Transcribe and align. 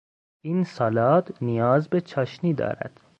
این 0.41 0.63
سالاد 0.63 1.37
نیاز 1.41 1.87
به 1.89 2.01
چاشنی 2.01 2.53
دارد. 2.53 2.99